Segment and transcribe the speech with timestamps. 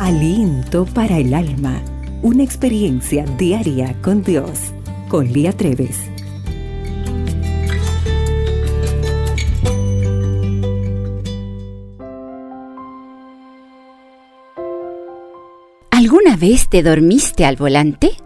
[0.00, 1.80] Aliento para el alma.
[2.20, 4.74] Una experiencia diaria con Dios.
[5.08, 6.10] Con Lía Treves.
[15.92, 18.16] ¿Alguna vez te dormiste al volante?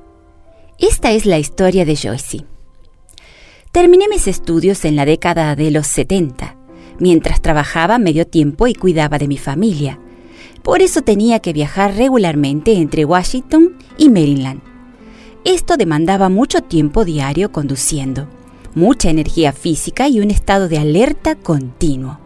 [0.78, 2.46] Esta es la historia de Joyce.
[3.72, 6.56] Terminé mis estudios en la década de los 70,
[6.98, 10.00] mientras trabajaba medio tiempo y cuidaba de mi familia.
[10.68, 14.60] Por eso tenía que viajar regularmente entre Washington y Maryland.
[15.42, 18.28] Esto demandaba mucho tiempo diario conduciendo,
[18.74, 22.20] mucha energía física y un estado de alerta continuo.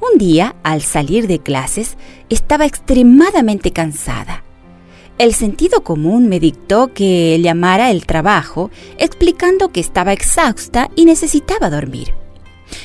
[0.00, 1.96] Un día, al salir de clases,
[2.30, 4.42] estaba extremadamente cansada.
[5.16, 11.70] El sentido común me dictó que llamara el trabajo explicando que estaba exhausta y necesitaba
[11.70, 12.12] dormir.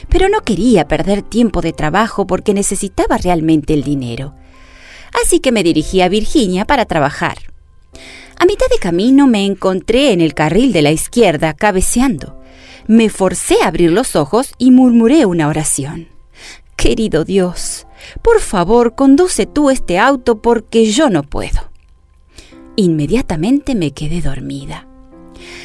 [0.08, 4.36] Pero no quería perder tiempo de trabajo porque necesitaba realmente el dinero.
[5.22, 7.38] Así que me dirigí a Virginia para trabajar.
[8.38, 12.40] A mitad de camino me encontré en el carril de la izquierda cabeceando.
[12.88, 16.08] Me forcé a abrir los ojos y murmuré una oración.
[16.76, 17.86] Querido Dios,
[18.24, 21.70] por favor conduce tú este auto porque yo no puedo.
[22.76, 24.88] Inmediatamente me quedé dormida.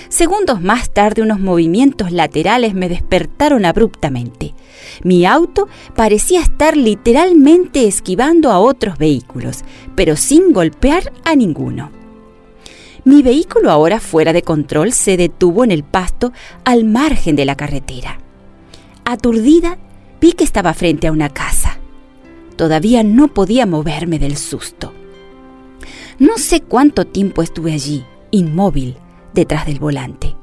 [0.08, 4.54] Segundos más tarde unos movimientos laterales me despertaron abruptamente.
[5.02, 11.90] Mi auto parecía estar literalmente esquivando a otros vehículos, pero sin golpear a ninguno.
[13.04, 16.32] Mi vehículo ahora fuera de control se detuvo en el pasto
[16.64, 18.18] al margen de la carretera.
[19.04, 19.78] Aturdida,
[20.20, 21.78] vi que estaba frente a una casa.
[22.56, 24.92] Todavía no podía moverme del susto.
[26.18, 28.96] No sé cuánto tiempo estuve allí, inmóvil,
[29.36, 30.34] detrás del volante.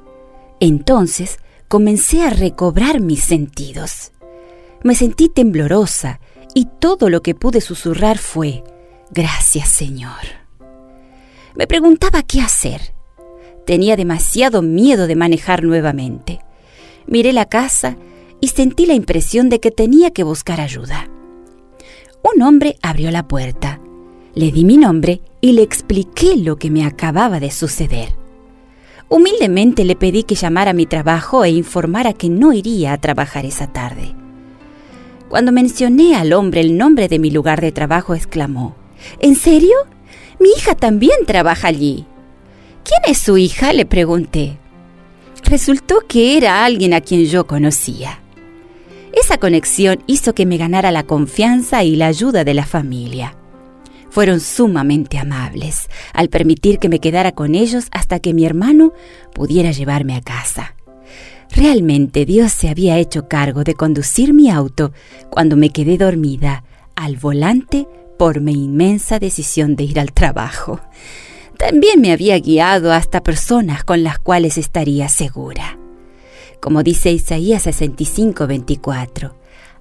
[0.62, 4.14] Entonces comencé a recobrar mis sentidos.
[4.84, 6.22] Me sentí temblorosa
[6.56, 8.64] y todo lo que pude susurrar fue,
[9.12, 10.42] Gracias Señor.
[11.56, 12.94] Me preguntaba qué hacer.
[13.66, 16.40] Tenía demasiado miedo de manejar nuevamente.
[17.06, 17.98] Miré la casa
[18.40, 21.10] y sentí la impresión de que tenía que buscar ayuda.
[22.24, 23.82] Un hombre abrió la puerta
[24.36, 28.16] le di mi nombre y le expliqué lo que me acababa de suceder.
[29.14, 33.46] Humildemente le pedí que llamara a mi trabajo e informara que no iría a trabajar
[33.46, 34.16] esa tarde.
[35.30, 38.76] Cuando mencioné al hombre el nombre de mi lugar de trabajo, exclamó,
[39.20, 39.76] ¿En serio?
[40.40, 42.08] Mi hija también trabaja allí.
[42.84, 43.72] ¿Quién es su hija?
[43.72, 44.58] le pregunté.
[45.44, 48.20] Resultó que era alguien a quien yo conocía.
[49.14, 53.36] Esa conexión hizo que me ganara la confianza y la ayuda de la familia.
[54.14, 58.94] Fueron sumamente amables al permitir que me quedara con ellos hasta que mi hermano
[59.34, 60.76] pudiera llevarme a casa.
[61.50, 64.94] Realmente Dios se había hecho cargo de conducir mi auto
[65.32, 66.64] cuando me quedé dormida
[66.96, 67.88] al volante
[68.20, 70.80] por mi inmensa decisión de ir al trabajo.
[71.58, 75.80] También me había guiado hasta personas con las cuales estaría segura.
[76.62, 79.34] Como dice Isaías 65:24,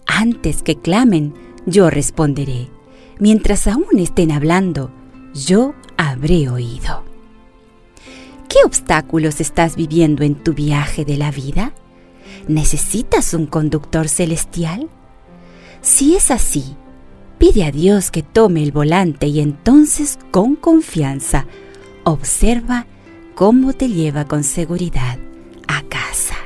[0.06, 1.34] antes que clamen,
[1.66, 2.70] yo responderé
[3.18, 4.90] mientras aún estén hablando,
[5.34, 7.04] yo habré oído.
[8.48, 11.72] ¿Qué obstáculos estás viviendo en tu viaje de la vida?
[12.48, 14.90] ¿Necesitas un conductor celestial?
[15.80, 16.76] Si es así,
[17.38, 21.46] pide a Dios que tome el volante y entonces con confianza
[22.04, 22.86] observa
[23.34, 25.18] cómo te lleva con seguridad
[25.66, 26.36] a casa.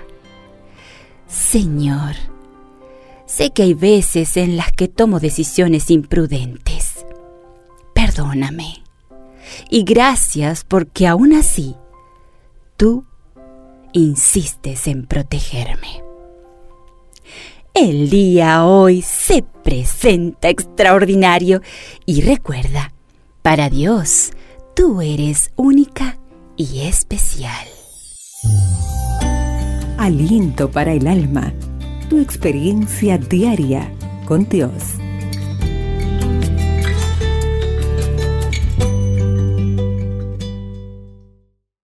[1.27, 2.15] Señor,
[3.27, 7.05] Sé que hay veces en las que tomo decisiones imprudentes.
[7.93, 8.85] Perdóname.
[9.69, 11.75] Y gracias porque aún así
[12.77, 13.05] tú
[13.93, 16.03] insistes en protegerme.
[17.75, 21.63] El día hoy se presenta extraordinario
[22.07, 22.93] y recuerda,
[23.43, 24.31] para Dios
[24.75, 26.19] tú eres única
[26.57, 27.67] y especial.
[29.99, 31.53] Aliento para el alma
[32.09, 33.91] tu experiencia diaria
[34.27, 35.06] con Dios.